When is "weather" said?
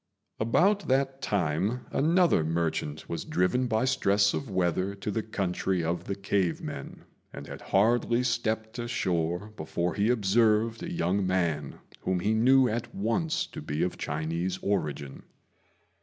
4.49-4.95